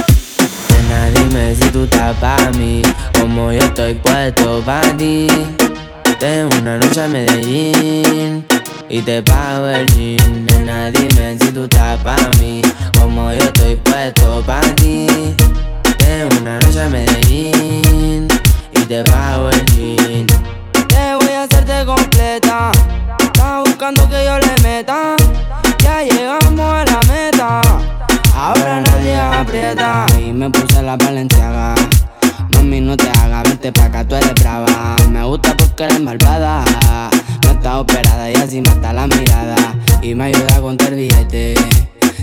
Nena, 0.83 1.09
dime 1.11 1.55
si 1.55 1.69
tú 1.69 1.83
estás 1.83 2.15
pa' 2.17 2.51
mí, 2.57 2.81
como 3.19 3.51
yo 3.51 3.59
estoy 3.59 3.93
puesto 3.95 4.61
pa' 4.65 4.81
ti. 4.97 5.27
Tengo 6.19 6.49
una 6.59 6.77
noche 6.77 7.01
a 7.01 7.07
Medellín 7.07 8.45
y 8.89 9.01
te 9.01 9.21
pago 9.21 9.67
el 9.67 9.85
jean. 9.93 10.45
Nena, 10.45 10.91
dime 10.91 11.37
si 11.39 11.51
tú 11.51 11.63
estás 11.63 11.97
pa' 12.03 12.29
mí, 12.39 12.61
como 12.99 13.31
yo 13.31 13.39
estoy 13.39 13.75
puesto 13.77 14.43
pa' 14.45 14.61
ti. 14.75 15.07
Tengo 15.97 16.37
una 16.41 16.59
noche 16.59 16.81
a 16.81 16.89
Medellín 16.89 18.27
y 18.73 18.79
te 18.81 19.03
pago 19.03 19.49
el 19.49 19.65
jean. 19.67 20.27
Te 20.87 21.15
voy 21.15 21.33
a 21.33 21.43
hacerte 21.43 21.85
completa. 21.85 22.71
Estás 23.19 23.63
buscando 23.63 24.09
que 24.09 24.25
yo 24.25 24.37
le 24.37 24.63
meta. 24.63 25.15
Ya 25.81 26.03
llegamos 26.03 26.59
a 26.59 26.85
la 26.85 26.99
meta. 27.07 27.61
Ahora 28.35 28.81
nadie 28.81 29.15
aprieta. 29.15 30.05
Y 30.19 30.31
me 30.31 30.49
puse 30.49 30.81
la 30.81 30.97
valenciaga. 30.97 31.75
Mami, 32.53 32.81
no 32.81 32.97
te 32.97 33.09
hagas, 33.09 33.43
vente 33.43 33.71
pa' 33.71 33.85
acá, 33.85 34.03
tú 34.03 34.15
eres 34.15 34.33
brava. 34.35 34.95
Me 35.09 35.23
gusta 35.23 35.55
porque 35.55 35.83
eres 35.83 36.01
malvada. 36.01 36.63
No 37.43 37.51
está 37.51 37.79
operada 37.79 38.31
y 38.31 38.35
así 38.35 38.61
mata 38.61 38.91
la 38.91 39.07
mirada. 39.07 39.55
Y 40.01 40.15
me 40.15 40.25
ayuda 40.25 40.55
a 40.55 40.61
contar 40.61 40.95
billete. 40.95 41.55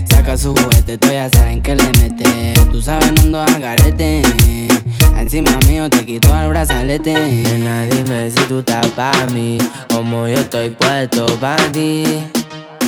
Saca 0.05 0.37
su 0.37 0.53
juguete, 0.53 0.97
tú 0.97 1.07
ya 1.09 1.29
saben 1.29 1.61
que 1.61 1.75
le 1.75 1.89
mete. 1.99 2.53
Tú 2.71 2.81
sabes, 2.81 3.09
ando 3.21 3.41
a 3.41 3.45
garete. 3.45 4.21
Encima 5.17 5.51
mío 5.67 5.89
te 5.89 6.05
quito 6.05 6.35
el 6.37 6.49
brazalete. 6.49 7.13
Nena, 7.13 7.83
dime 7.83 8.29
si 8.29 8.43
tú 8.47 8.59
estás 8.59 8.85
pa' 8.87 9.27
mí, 9.33 9.57
como 9.93 10.27
yo 10.27 10.35
estoy 10.35 10.71
puesto 10.71 11.25
pa' 11.39 11.55
ti. 11.71 12.03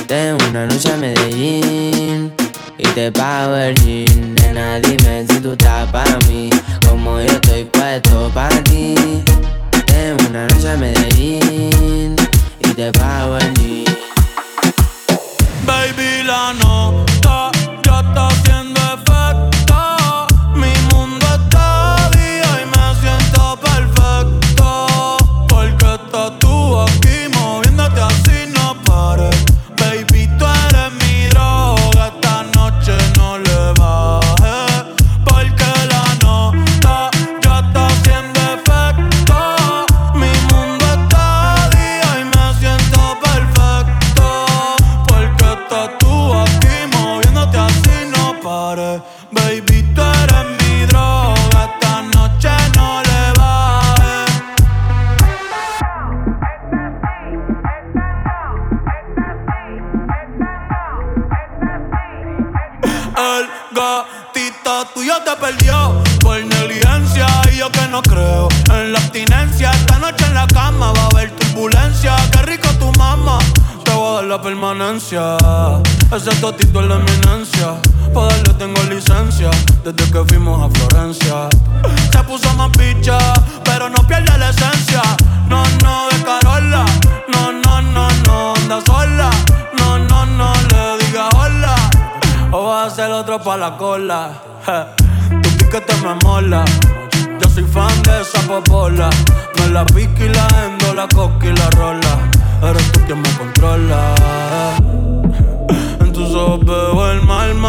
Tengo 0.06 0.36
una 0.50 0.66
noche 0.66 0.92
a 0.92 0.96
Medellín 0.98 2.32
y 2.78 2.82
te 2.94 3.12
pago 3.12 3.56
el 3.56 3.74
jean. 3.76 4.34
Nena, 4.34 4.80
dime 4.80 5.26
si 5.28 5.40
tú 5.40 5.52
estás 5.52 5.90
pa' 5.90 6.04
mí, 6.28 6.50
como 6.88 7.20
yo 7.20 7.26
estoy 7.26 7.64
puesto 7.64 8.30
pa' 8.34 8.48
ti. 8.64 8.94
Tengo 9.86 10.28
una 10.30 10.46
noche 10.46 10.70
a 10.70 10.76
Medellín 10.76 12.16
y 12.60 12.68
te 12.74 12.92
pago 12.92 13.38
el. 13.38 13.83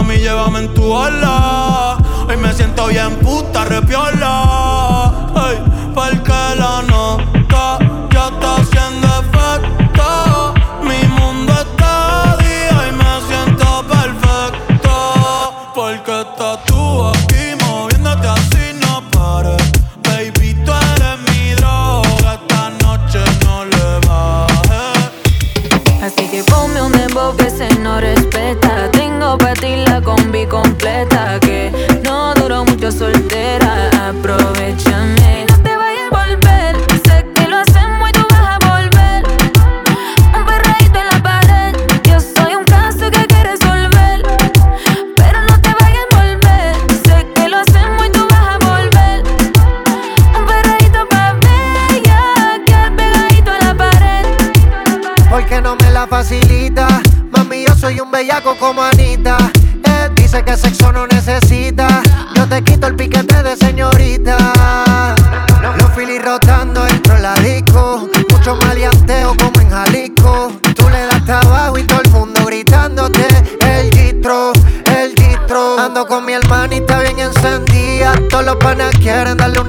Mami, 0.06 0.20
llévame 0.20 0.60
en 0.60 0.74
tu 0.74 0.84
ola. 0.84 1.98
Hoy 2.28 2.38
me 2.38 2.54
siento 2.54 2.88
bien 2.88 3.16
puta, 3.18 3.66
repiola. 3.66 5.12
Ey, 5.36 5.58
porque 5.94 6.32
la 6.58 6.82
nota 6.84 6.95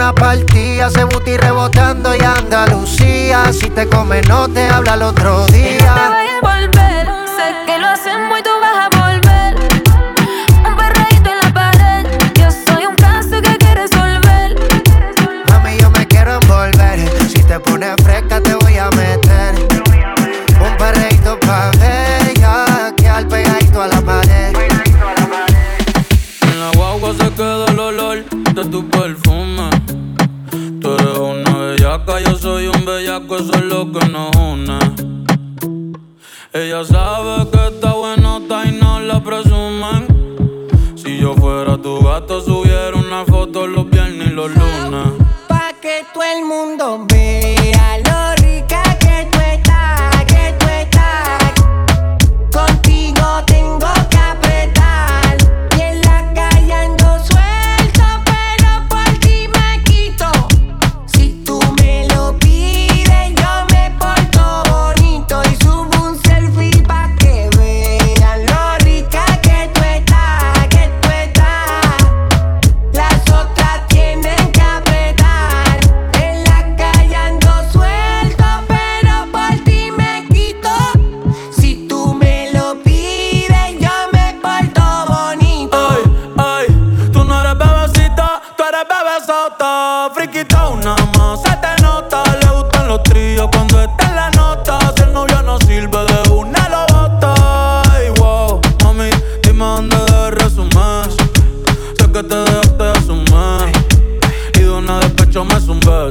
una 0.07 0.15
partida, 0.15 0.89
se 0.89 1.03
buti 1.03 1.37
rebotando 1.37 2.15
y 2.15 2.23
Andalucía. 2.23 3.53
Si 3.53 3.69
te 3.71 3.89
come 3.89 4.23
no 4.23 4.49
te 4.49 4.69
habla 4.69 4.95
el 4.95 5.03
otro 5.03 5.47
día. 5.49 6.26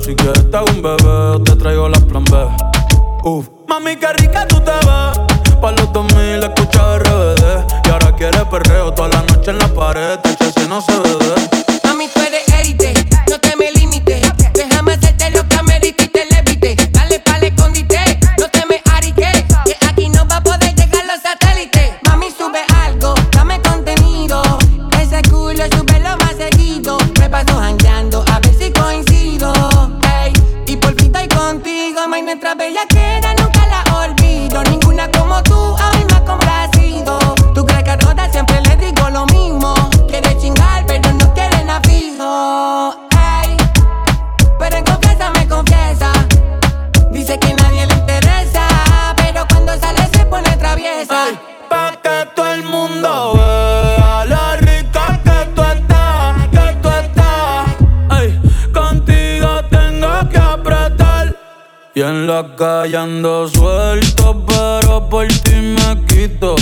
Si 0.01 0.13
quieres 0.13 0.51
te 0.51 0.57
hago 0.57 0.67
un 0.71 0.81
bebé, 0.81 1.43
te 1.45 1.55
traigo 1.55 1.87
las 1.87 2.01
plan 2.01 2.23
B. 2.25 2.47
Uf. 3.23 3.47
Mami, 3.67 3.95
qué 3.95 4.11
rica 4.13 4.45
tú 4.45 4.59
te 4.59 4.85
vas. 4.85 5.19
Pa' 5.61 5.71
los 5.71 5.91
2000 5.93 6.43
escucha 6.43 6.97
RBD. 6.97 7.65
Y 7.85 7.89
ahora 7.89 8.15
quieres 8.15 8.43
perreo 8.51 8.93
toda 8.93 9.07
la 9.07 9.21
noche 9.21 9.51
en 9.51 9.57
la 9.57 9.67
pared. 9.69 10.19
Te 10.19 10.51
si 10.51 10.67
no 10.67 10.81
se 10.81 10.91
bebe. 10.99 11.54
la 62.35 62.55
calle 62.57 62.97
suelto, 63.47 64.45
pero 64.45 65.07
por 65.07 65.25
ti 65.27 65.55
me 65.55 66.05
quito. 66.05 66.55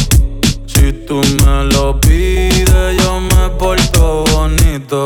Si 0.68 0.94
tú 1.08 1.20
me 1.44 1.66
lo 1.74 2.00
pides, 2.00 3.02
yo 3.02 3.20
me 3.20 3.50
porto 3.58 4.24
bonito. 4.32 5.04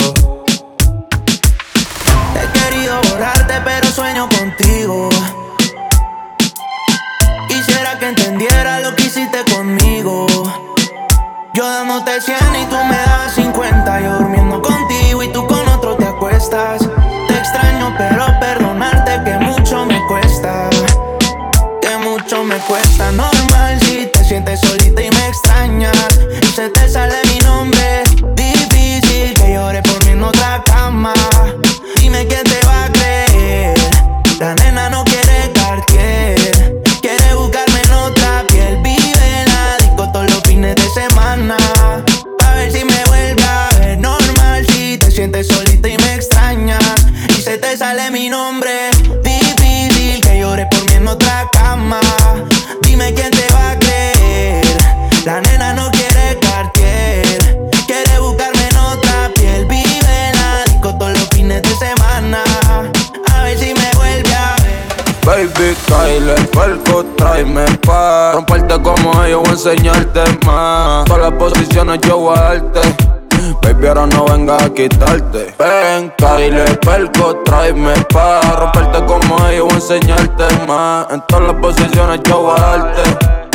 quitarte. 74.89 75.53
Ven, 75.59 76.13
le 76.53 76.65
perco, 76.77 77.35
tráeme 77.43 77.93
pa' 78.13 78.41
romperte 78.59 79.05
como 79.05 79.47
ellos, 79.47 79.65
voy 79.65 79.73
a 79.73 79.75
enseñarte 79.75 80.65
más. 80.67 81.07
En 81.11 81.21
todas 81.27 81.47
las 81.47 81.55
posiciones 81.55 82.19
yo 82.25 82.41
voy 82.41 82.55
a 82.57 82.61
darte 82.61 83.46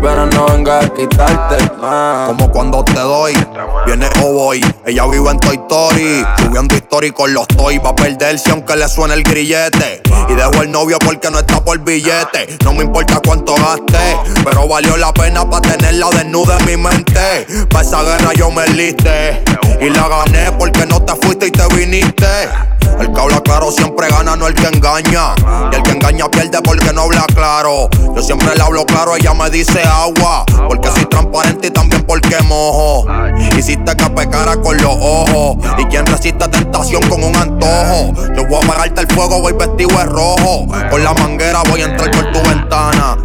pero 0.00 0.26
no 0.26 0.46
venga 0.46 0.80
a 0.80 0.88
quitarte 0.88 1.56
más. 1.80 2.28
Como 2.28 2.50
cuando 2.50 2.84
te 2.84 2.98
doy, 2.98 3.32
viene 3.86 4.08
o. 4.22 4.52
Ella 4.54 5.06
vive 5.06 5.30
en 5.30 5.40
Toy 5.40 5.56
Story, 5.56 6.24
subiendo 6.38 6.74
historia 6.74 7.12
con 7.12 7.32
los 7.34 7.46
toy. 7.48 7.78
Va 7.78 7.90
a 7.90 7.94
perderse 7.94 8.50
aunque 8.50 8.76
le 8.76 8.88
suene 8.88 9.14
el 9.14 9.22
grillete. 9.22 10.02
Y 10.28 10.34
dejo 10.34 10.62
el 10.62 10.70
novio 10.70 10.98
porque 11.04 11.30
no 11.30 11.38
está 11.38 11.62
por 11.64 11.78
billete. 11.78 12.56
No 12.64 12.72
me 12.72 12.84
importa 12.84 13.20
cuánto 13.24 13.54
gaste, 13.54 14.16
pero 14.44 14.68
valió 14.68 14.96
la 14.96 15.12
pena 15.12 15.48
para 15.48 15.62
tenerla 15.62 16.10
desnuda 16.10 16.58
en 16.58 16.66
mi 16.66 16.76
mente. 16.76 17.46
Pa' 17.70 17.82
esa 17.82 18.02
guerra 18.02 18.32
yo 18.34 18.50
me 18.50 18.66
liste. 18.68 19.42
Y 19.80 19.90
la 19.90 20.08
gané 20.08 20.52
porque 20.58 20.86
no 20.86 21.02
te 21.02 21.14
fuiste 21.16 21.46
y 21.48 21.50
te 21.50 21.66
viniste. 21.74 22.48
El 23.00 23.12
que 23.12 23.20
habla 23.20 23.40
claro 23.40 23.70
siempre 23.70 24.08
gana, 24.08 24.36
no 24.36 24.46
el 24.46 24.54
que 24.54 24.66
engaña. 24.66 25.34
Y 25.72 25.76
el 25.76 25.82
que 25.82 25.90
engaña 25.92 26.28
pierde 26.28 26.60
porque 26.62 26.92
no 26.92 27.02
habla 27.02 27.24
claro. 27.34 27.88
Yo 28.14 28.22
siempre 28.22 28.54
le 28.54 28.62
hablo 28.62 28.84
claro, 28.86 29.16
ella 29.16 29.34
me 29.34 29.50
dice 29.50 29.82
agua. 29.82 30.44
Porque 30.68 30.88
soy 30.90 31.06
transparente 31.06 31.68
y 31.68 31.70
también 31.70 32.02
porque 32.04 32.40
mojo. 32.42 33.06
Hiciste 33.56 33.96
que 33.96 34.10
pecara 34.10 34.56
con 34.60 34.76
los 34.76 34.96
ojos. 34.98 35.56
Y 35.78 35.84
quien 35.86 36.06
resiste 36.06 36.48
tentación 36.48 37.02
con 37.08 37.22
un 37.22 37.36
antojo. 37.36 38.12
Yo 38.34 38.46
voy 38.46 38.60
a 38.62 38.64
apagarte 38.64 39.00
el 39.02 39.08
fuego, 39.08 39.40
voy 39.40 39.52
vestido 39.52 39.98
de 39.98 40.04
rojo. 40.04 40.66
Con 40.90 41.04
la 41.04 41.14
manguera 41.14 41.62
voy 41.68 41.82
a 41.82 41.86
entrar 41.86 42.10
por 42.10 42.32
tu 42.32 42.48
ventana. 42.48 43.18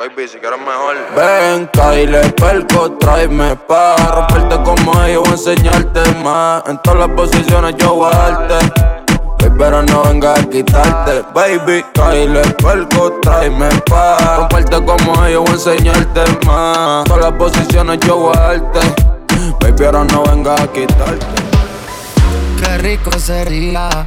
Baby, 0.00 0.26
si 0.28 0.38
quieres 0.38 0.58
mejor. 0.60 0.96
Ven, 1.14 1.68
Kyle, 1.74 2.32
perco, 2.32 2.92
tráeme 2.92 3.54
pa' 3.54 3.96
romperte 4.14 4.56
como 4.64 5.04
ellos, 5.04 5.24
voy 5.24 5.30
a 5.30 5.34
enseñarte 5.34 6.00
más. 6.24 6.62
En 6.68 6.80
todas 6.80 7.00
las 7.00 7.08
posiciones 7.10 7.74
yo 7.76 7.96
voy 7.96 8.10
a 8.10 8.16
darte. 8.16 8.54
Ey, 9.44 9.50
pero 9.58 9.82
no 9.82 10.02
venga 10.04 10.32
a 10.32 10.42
quitarte, 10.48 11.22
baby. 11.34 11.84
Kyle, 11.92 12.40
perco, 12.62 13.12
tráeme 13.20 13.68
pa' 13.90 14.38
romperte 14.38 14.82
como 14.86 15.26
ellos, 15.26 15.42
voy 15.42 15.50
a 15.50 15.52
enseñarte 15.52 16.46
más. 16.46 17.04
En 17.04 17.04
todas 17.04 17.20
las 17.20 17.32
posiciones 17.32 18.00
yo 18.00 18.16
voy 18.16 18.36
a 18.38 18.40
darte. 18.40 18.80
Baby, 19.60 19.84
ahora 19.84 20.04
no 20.04 20.22
venga 20.22 20.54
a 20.54 20.66
quitarte. 20.68 21.26
Qué 22.58 22.78
rico 22.78 23.10
sería 23.18 24.06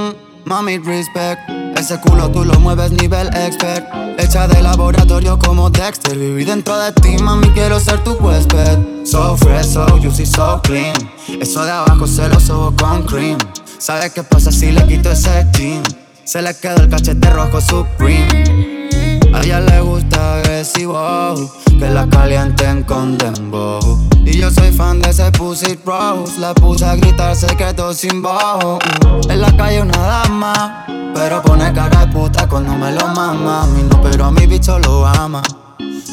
mami, 0.45 0.77
respect. 0.79 1.41
Ese 1.77 1.99
culo 1.99 2.29
tú 2.29 2.43
lo 2.43 2.59
mueves 2.59 2.91
nivel 2.91 3.27
expert. 3.35 3.85
Hecha 4.17 4.47
de 4.47 4.61
laboratorio 4.61 5.37
como 5.39 5.69
Dexter. 5.69 6.17
Viví 6.17 6.45
dentro 6.45 6.77
de 6.77 6.91
ti, 6.93 7.17
mami, 7.21 7.49
quiero 7.49 7.79
ser 7.79 8.03
tu 8.03 8.13
huésped. 8.13 9.05
So 9.05 9.35
fresh, 9.37 9.67
so 9.67 9.85
juicy, 9.99 10.25
so 10.25 10.61
clean. 10.63 10.93
Eso 11.41 11.63
de 11.63 11.71
abajo 11.71 12.05
se 12.07 12.27
lo 12.27 12.39
sobo 12.39 12.75
con 12.75 13.03
cream. 13.03 13.37
¿Sabes 13.79 14.11
qué 14.13 14.21
pasa 14.21 14.51
si 14.51 14.71
le 14.71 14.85
quito 14.85 15.11
ese 15.11 15.47
jean? 15.53 15.81
Se 16.23 16.41
le 16.41 16.53
quedó 16.55 16.83
el 16.83 16.89
cachete 16.89 17.29
rojo 17.31 17.59
supreme. 17.59 18.89
A 19.33 19.41
ella 19.41 19.59
le 19.61 19.81
gusta 19.81 20.35
agresivo, 20.35 21.33
que 21.79 21.89
la 21.89 22.07
calienten 22.07 22.83
con 22.83 23.17
dembow. 23.17 23.79
Y 24.23 24.37
yo 24.37 24.51
soy 24.51 24.60
fan 24.81 24.99
de 24.99 25.11
ese 25.11 25.31
pussy 25.31 25.77
rose, 25.85 26.39
la 26.39 26.55
puse 26.55 26.83
a 26.85 26.95
gritar, 26.95 27.35
se 27.35 27.55
quedó 27.55 27.93
sin 27.93 28.21
bajo. 28.23 28.79
En 29.29 29.39
la 29.39 29.55
calle 29.55 29.79
una 29.79 29.97
dama, 29.97 30.85
pero 31.13 31.39
pone 31.43 31.71
cara 31.71 32.05
de 32.05 32.11
puta 32.11 32.47
cuando 32.47 32.73
me 32.75 32.91
lo 32.91 33.07
mama. 33.09 33.63
A 33.63 34.01
pero 34.01 34.25
a 34.25 34.31
mi 34.31 34.47
bicho 34.47 34.79
lo 34.79 35.05
ama. 35.05 35.43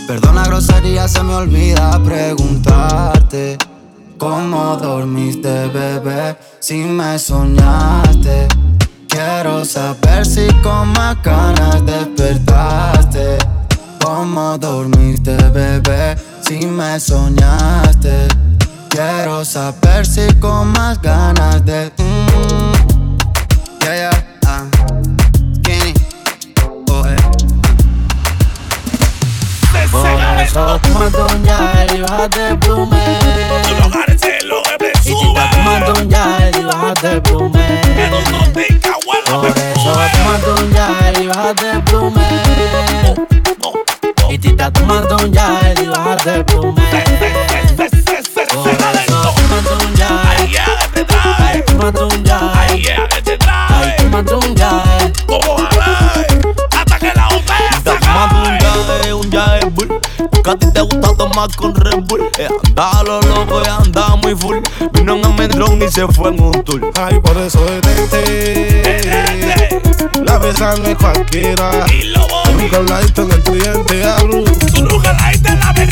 Perdona 0.07 0.45
grosería, 0.45 1.09
se 1.09 1.23
me 1.23 1.35
olvida 1.35 1.99
preguntarte. 2.05 3.57
¿Cómo 4.19 4.77
dormiste, 4.77 5.69
bebé? 5.69 6.37
Si 6.61 6.77
me 6.77 7.19
soñaste. 7.19 8.49
Quiero 9.09 9.64
saber 9.64 10.27
si 10.27 10.47
con 10.62 10.93
más 10.93 11.16
ganas 11.23 11.87
despertaste. 11.87 13.39
¿Cómo 14.05 14.59
dormiste, 14.59 15.37
bebé? 15.55 16.16
Si 16.43 16.66
me 16.66 17.01
soñaste. 17.01 18.47
Quiero 18.99 19.44
saber 19.44 20.05
si 20.05 20.26
con 20.40 20.72
más 20.72 21.01
ganas 21.01 21.64
de. 21.64 21.92
Mm, 21.99 23.16
yeah, 23.80 23.94
yeah, 23.94 24.24
ah. 24.44 24.64
Kenny, 25.62 25.94
oh, 26.90 27.07
eh. 27.07 27.16
Por 29.92 30.05
eso 30.40 30.80
gel 31.44 31.96
y 31.96 32.01
bájate 32.01 32.49
el 32.49 32.59
plume. 32.59 32.99
Y 35.05 35.09
si 35.09 35.12
tomas 35.12 35.88
un 35.90 36.11
gel 36.11 36.57
y 36.59 36.64
bájate 36.64 37.12
el 37.12 37.22
plume. 37.22 37.80
Por 39.26 39.46
eso 39.46 39.92
un 40.61 40.72
gel 40.74 41.22
y 41.22 41.26
bájate 41.28 41.70
el 41.70 41.82
plume. 41.84 42.26
Y 44.28 44.38
si 44.42 44.57
tomas 44.57 45.12
un 45.22 45.32
gel 45.32 45.84
y 45.84 45.86
bájate 45.86 46.34
el 46.34 46.44
plume. 46.44 47.18
Ay, 51.89 51.95
tómate 51.95 52.05
un 52.05 52.24
gel. 52.26 53.39
Ay, 53.49 53.95
tómate 53.97 54.34
un 54.34 54.43
gel. 54.43 55.12
Está 57.70 57.99
tomando 57.99 58.43
un 58.43 58.59
yae, 58.59 59.14
un 59.14 59.30
yae 59.30 59.64
bull. 59.70 59.89
Porque 60.30 60.51
a 60.51 60.55
ti 60.57 60.70
te 60.70 60.80
gusta 60.82 61.14
tomar 61.16 61.49
con 61.57 61.74
Red 61.74 62.01
Bull. 62.03 62.28
Eh, 62.39 62.49
andaba 62.66 63.03
lo 63.05 63.22
loco 63.22 63.62
y 63.64 63.68
andaba 63.68 64.16
muy 64.16 64.34
full. 64.34 64.59
Vino 64.93 65.16
en 65.16 65.24
Amendrón 65.24 65.80
y 65.82 65.89
se 65.89 66.07
fue 66.09 66.28
en 66.28 66.43
un 66.43 66.62
tour. 66.62 66.93
Ay, 67.01 67.18
por 67.20 67.39
eso 67.39 67.64
detente. 67.64 68.91
La 70.22 70.36
besa 70.36 70.76
no 70.76 70.89
es 70.89 70.97
cualquiera. 70.97 71.70
Tú 71.86 72.53
Nunca 72.53 72.76
hablaste 72.76 73.22
en 73.22 73.32
el 73.32 73.43
cliente 73.43 74.05
hablo. 74.05 74.45
Tú 74.74 74.84
nunca 74.84 75.09
hablaste 75.11 75.49
en 75.49 75.61
la 75.61 75.72
Por 75.72 75.86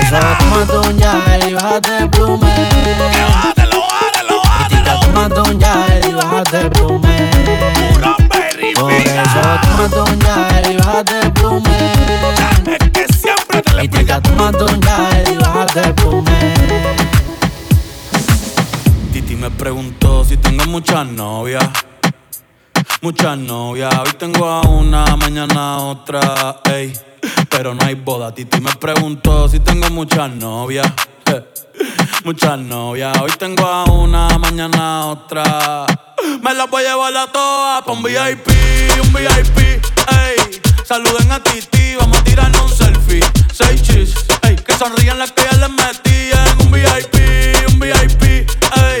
eso 0.00 0.18
tómate 0.40 0.78
un 0.88 0.98
gel 0.98 1.48
y 1.48 1.54
bájate 1.54 1.98
el 1.98 2.10
plume. 2.10 2.50
Y 2.50 2.64
si 2.74 3.61
muchas 21.02 21.16
novias. 21.16 21.68
Muchas 23.00 23.38
novias. 23.38 23.92
Hoy 23.98 24.12
tengo 24.18 24.46
a 24.46 24.60
una, 24.62 25.04
mañana 25.16 25.74
a 25.74 25.78
otra. 25.78 26.60
Ey. 26.64 26.92
Pero 27.50 27.74
no 27.74 27.84
hay 27.84 27.94
boda. 27.94 28.32
Titi 28.32 28.60
me 28.60 28.72
preguntó 28.76 29.48
si 29.48 29.58
tengo 29.60 29.90
muchas 29.90 30.30
novias. 30.30 30.86
eh, 31.26 31.44
Muchas 32.24 32.58
novias. 32.58 33.16
Hoy 33.20 33.32
tengo 33.38 33.66
a 33.66 33.84
una, 33.84 34.28
mañana 34.38 35.00
a 35.00 35.06
otra. 35.06 35.86
Me 36.40 36.54
las 36.54 36.70
voy 36.70 36.84
a 36.84 36.90
llevar 36.90 37.16
a 37.16 37.26
todas 37.32 37.82
pa' 37.82 37.92
un 37.92 38.02
VIP, 38.02 38.46
un 39.02 39.12
VIP. 39.12 39.58
Ey. 39.58 40.60
Saluden 40.84 41.32
a 41.32 41.42
Titi, 41.42 41.96
vamos 41.96 42.18
a 42.18 42.24
tirarnos 42.24 42.62
un 42.62 42.76
selfie. 42.76 43.24
Seis 43.52 43.82
chis, 43.82 44.14
ey. 44.42 44.54
Que 44.56 44.72
sonrían 44.76 45.18
las 45.18 45.32
que 45.32 45.42
ya 45.50 45.56
les 45.58 45.70
metí 45.70 46.30
en 46.30 46.66
un 46.66 46.70
VIP, 46.70 47.72
un 47.72 47.80
VIP. 47.80 48.22
Ey. 48.22 49.00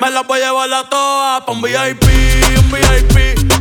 Me 0.00 0.10
las 0.10 0.24
voy 0.28 0.40
a 0.40 0.46
llevar 0.46 0.72
a 0.72 0.88
todas 0.88 1.42
pa' 1.42 1.50
un 1.50 1.60
VIP, 1.60 2.04
un 2.56 2.70
VIP, 2.70 3.16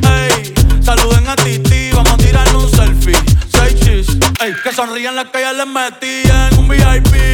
ey. 0.05 0.53
Saluden 0.83 1.27
a 1.27 1.35
Titi, 1.35 1.91
vamos 1.91 2.13
a 2.13 2.17
tirar 2.17 2.55
un 2.55 2.69
selfie. 2.69 3.17
Seis 3.49 3.79
chis, 3.79 4.07
ey. 4.39 4.53
Que 4.63 4.71
sonrían 4.71 5.15
las 5.15 5.29
que 5.31 5.41
ya 5.41 5.51
les 5.51 5.65
metían, 5.65 6.59
un 6.59 6.67
VIP. 6.67 7.28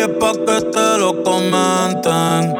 es 0.00 0.08
pa' 0.08 0.32
que 0.32 0.60
te 0.72 0.98
lo 0.98 1.22
comenten. 1.22 2.54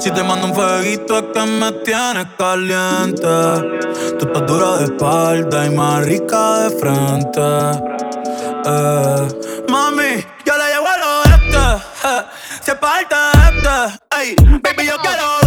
Si 0.00 0.10
te 0.10 0.22
mando 0.22 0.46
un 0.48 0.54
fueguito 0.54 1.18
es 1.18 1.24
que 1.34 1.40
me 1.40 1.72
tienes 1.84 2.26
caliente. 2.38 3.36
Tú 4.18 4.26
estás 4.26 4.46
dura 4.46 4.76
de 4.78 4.84
espalda 4.84 5.66
y 5.66 5.70
más 5.70 6.04
rica 6.04 6.60
de 6.60 6.70
frente. 6.78 7.40
Eh. 8.64 9.28
Mami, 9.68 10.24
yo 10.44 10.52
le 10.56 10.66
llevo 10.72 10.88
al 10.88 11.02
oeste. 11.02 11.84
Eh. 12.04 12.22
Se 12.62 12.74
parte 12.76 13.16
este. 13.48 14.20
Ey, 14.20 14.36
baby, 14.62 14.86
yo 14.86 14.96
quiero 15.02 15.45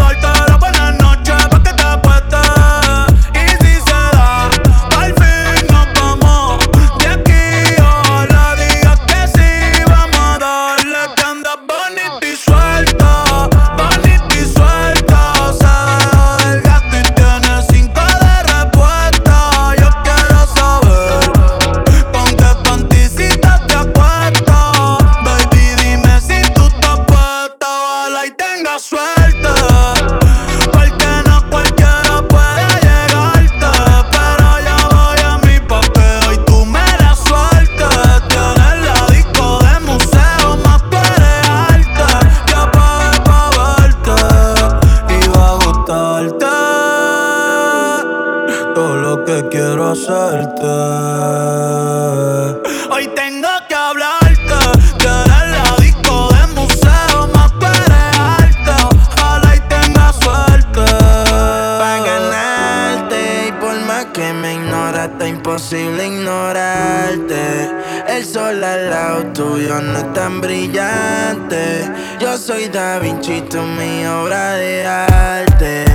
tan 70.30 70.42
brillante. 70.42 71.92
Yo 72.20 72.38
soy 72.38 72.68
Da 72.68 73.00
Vinci, 73.00 73.42
tú 73.42 73.62
mi 73.62 74.06
obra 74.06 74.54
de 74.54 74.86
arte. 74.86 75.86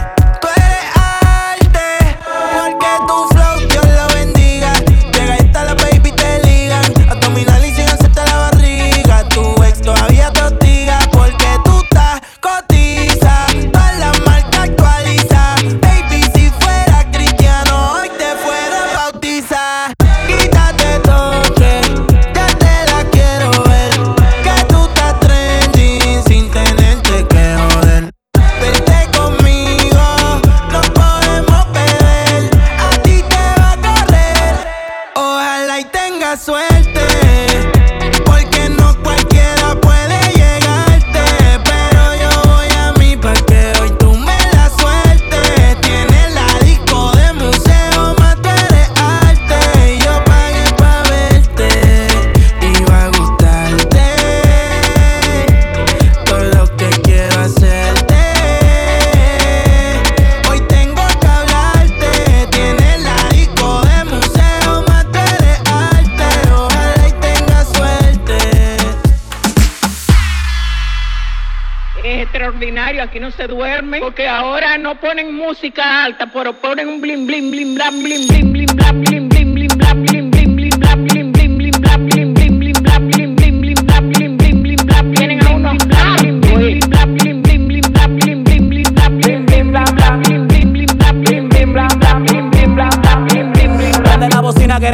Tú 0.41 0.49
eres 0.57 0.87
arte, 0.97 2.19
porque 2.57 2.87
tu 3.07 3.34
aquí 73.15 73.21
no 73.21 73.31
se 73.31 73.47
duerme, 73.47 74.01
porque 74.01 74.27
ahora 74.27 74.77
no 74.77 74.97
ponen 74.97 75.33
música 75.37 76.03
alta, 76.05 76.27
pero 76.33 76.53
ponen 76.55 76.89
un 76.89 77.01
blim 77.01 77.25
blim 77.29 77.49
blim 77.49 77.77
blam 77.77 78.03
blim 78.03 78.27
blim 78.27 78.53
blim 78.53 78.67
blam 78.75 79.01
blim 79.03 79.29
blim 79.29 79.55
blim 79.55 79.69
blam 79.79 80.03
blim 80.03 80.31
blim 80.33 80.57
blim 80.57 80.81
blam 80.81 81.05
blim 81.05 81.24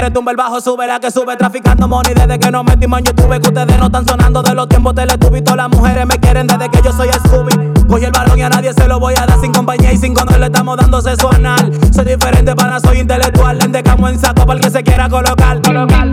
retumba 0.01 0.31
el 0.31 0.37
bajo, 0.37 0.61
sube 0.61 0.87
la 0.87 1.01
que 1.01 1.11
sube, 1.11 1.37
traficando 1.37 1.89
money 1.89 2.15
desde 2.15 2.39
que 2.39 2.51
nos 2.51 2.65
metimos 2.65 3.01
en 3.01 3.07
YouTube. 3.07 3.41
Que 3.41 3.49
ustedes 3.49 3.79
no 3.79 3.87
están 3.87 4.07
sonando 4.07 4.43
de 4.43 4.55
los 4.55 4.69
tiempos 4.69 4.95
teletubbies. 4.95 5.45
Todas 5.45 5.59
las 5.59 5.71
mujeres 5.71 6.07
me 6.07 6.19
quieren 6.19 6.47
desde 6.47 6.69
que 6.71 6.81
yo 6.83 6.93
soy 6.93 7.09
Scooby. 7.09 7.87
Cogí 7.89 8.05
el 8.05 8.13
balón 8.13 8.39
y 8.39 8.43
a 8.43 8.49
nadie 8.49 8.73
se 8.73 8.87
lo 8.87 8.99
voy 8.99 9.15
a 9.17 9.27
dar 9.27 9.41
sin 9.41 9.53
compañía 9.53 9.93
y 9.93 9.97
sin 9.97 10.15
control. 10.15 10.41
Le 10.41 10.47
estamos 10.47 10.77
dando 10.77 11.01
sexo. 11.01 11.31
Soy 11.93 12.05
diferente 12.05 12.55
para 12.55 12.81
soy 12.81 13.01
intelectual. 13.01 13.59
Lente 13.59 13.83
camo 13.83 14.09
en 14.09 14.19
saco 14.19 14.47
para 14.47 14.59
el 14.59 14.65
que 14.65 14.71
se 14.71 14.83
quiera 14.83 15.09
colocar. 15.09 15.61
colocar. 15.63 16.09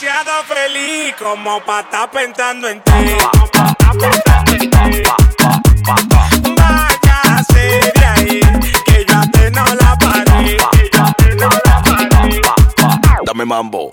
Demasiado 0.00 0.44
feliz 0.44 1.14
como 1.18 1.60
para 1.64 1.80
estar 1.80 2.10
pensando 2.10 2.68
en 2.68 2.80
ti. 2.82 2.92
Váyase 6.56 7.92
de 7.94 8.06
ahí, 8.06 8.40
que 8.84 9.04
ti 9.04 9.50
no 9.50 9.64
la 9.64 9.98
paré. 9.98 10.56
Dame 13.24 13.44
mambo. 13.44 13.92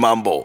Mambo. 0.00 0.44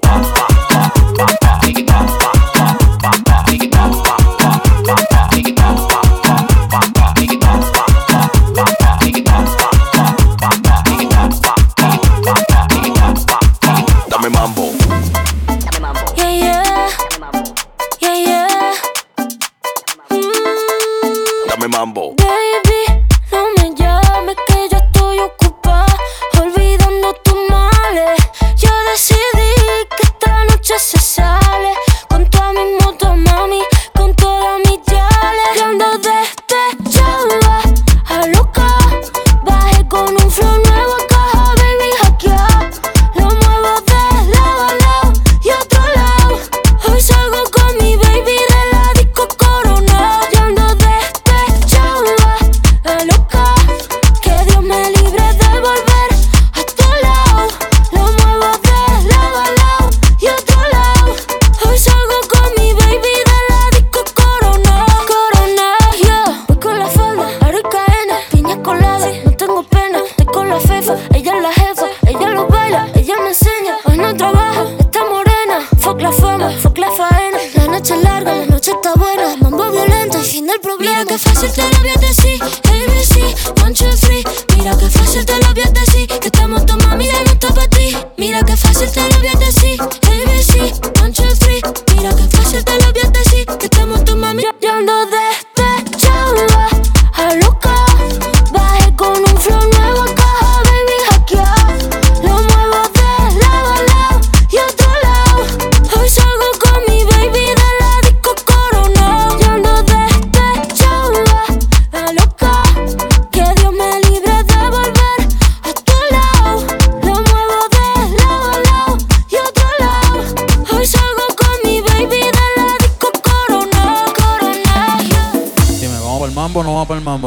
Mira 80.79 81.05
que 81.05 81.17
fácil 81.17 81.51
te 81.51 81.61
lo 81.61 81.79
voy 81.79 81.89
a 81.89 81.99
decir. 81.99 82.41
ABC, 82.43 83.63
one, 83.63 83.73
two, 83.73 83.89
three. 84.01 84.23
Mira 84.57 84.77
que 84.77 84.89
fácil 84.89 85.25
te 85.25 85.39
lo 85.39 85.53
voy 85.53 85.63
a 85.63 85.71
decir. 85.71 86.07
Que 86.07 86.27
estamos 86.27 86.65
tu 86.65 86.77
mami, 86.77 87.07
ya 87.07 87.23
no 87.23 87.55
para 87.55 87.67
ti. 87.67 87.95
Mira 88.17 88.43
que 88.43 88.57
fácil 88.57 88.91
te 88.91 89.09
lo 89.09 89.17
voy 89.19 89.27
a 89.27 89.34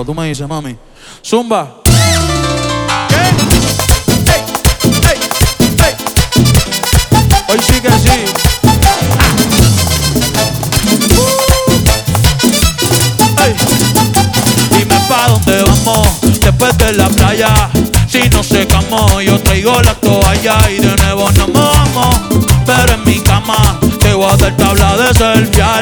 Tú 0.09 0.15
me 0.15 0.27
dices, 0.27 0.49
mami. 0.49 0.75
Zumba. 1.23 1.83
¿Qué? 1.85 1.93
Ey, 4.33 4.41
ey, 5.05 5.21
ey. 5.85 5.95
Hoy 7.51 7.59
sí 7.61 7.79
que 7.79 7.91
sí. 7.91 8.25
Uh. 11.15 11.29
Dime 14.79 14.99
pa' 15.11 15.29
dónde 15.29 15.63
vamos 15.63 16.09
después 16.41 16.79
de 16.79 16.95
la 16.95 17.11
playa. 17.11 17.69
Si 18.09 18.31
no 18.31 18.43
se 18.43 18.67
camó, 18.67 19.21
yo 19.21 19.39
traigo 19.43 19.79
la 19.83 19.93
toalla 19.93 20.71
y 20.71 20.79
de 20.79 20.97
nuevo 20.97 21.31
nos 21.33 21.53
vamos. 21.53 22.17
Pero 22.65 22.95
en 22.95 23.05
mi 23.05 23.21
cama 23.21 23.79
te 24.01 24.15
voy 24.15 24.25
a 24.25 24.33
hacer 24.33 24.57
tabla 24.57 24.97
de 24.97 25.13
selfie. 25.13 25.78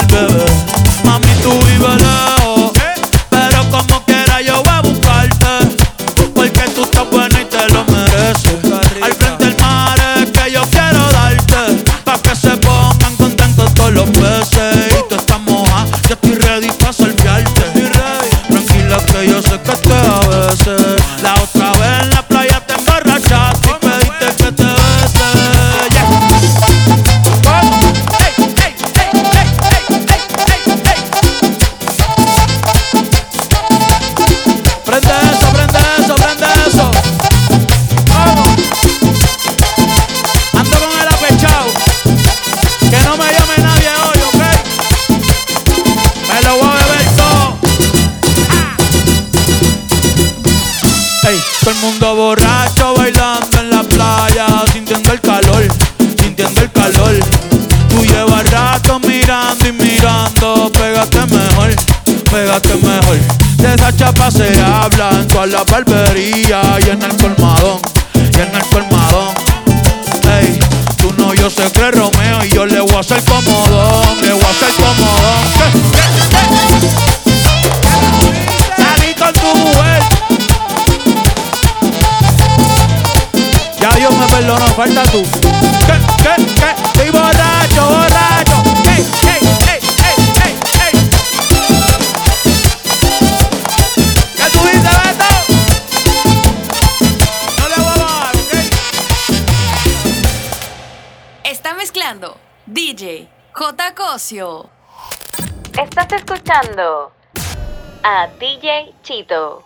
a 108.03 108.31
DJ 108.41 108.95
Chito. 109.05 109.63